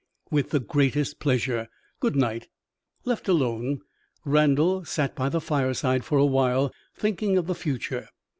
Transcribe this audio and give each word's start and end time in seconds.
"With 0.31 0.49
the 0.49 0.59
greatest 0.59 1.19
pleasure. 1.19 1.67
Good 1.99 2.15
night." 2.15 2.47
Left 3.05 3.27
alone, 3.27 3.81
Randal 4.25 4.83
sat 4.83 5.15
by 5.15 5.29
the 5.29 5.39
fireside 5.39 6.03
for 6.03 6.17
a 6.17 6.25
while, 6.25 6.73
thinking 6.97 7.37
of 7.37 7.45
the 7.45 7.53
future. 7.53 8.09